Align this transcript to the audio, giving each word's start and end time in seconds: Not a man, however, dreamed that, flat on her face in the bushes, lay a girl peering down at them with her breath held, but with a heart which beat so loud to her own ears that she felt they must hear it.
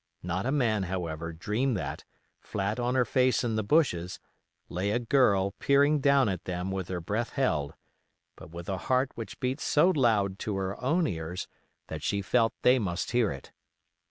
Not 0.23 0.47
a 0.47 0.51
man, 0.51 0.81
however, 0.89 1.31
dreamed 1.31 1.77
that, 1.77 2.05
flat 2.39 2.79
on 2.79 2.95
her 2.95 3.05
face 3.05 3.43
in 3.43 3.55
the 3.55 3.61
bushes, 3.63 4.19
lay 4.67 4.89
a 4.89 4.97
girl 4.97 5.51
peering 5.59 5.99
down 5.99 6.27
at 6.27 6.45
them 6.45 6.71
with 6.71 6.87
her 6.87 6.99
breath 6.99 7.33
held, 7.33 7.75
but 8.35 8.49
with 8.49 8.67
a 8.67 8.79
heart 8.89 9.11
which 9.13 9.39
beat 9.39 9.59
so 9.59 9.89
loud 9.91 10.39
to 10.39 10.55
her 10.55 10.81
own 10.83 11.05
ears 11.05 11.47
that 11.85 12.01
she 12.01 12.23
felt 12.23 12.51
they 12.63 12.79
must 12.79 13.11
hear 13.11 13.31
it. 13.31 13.51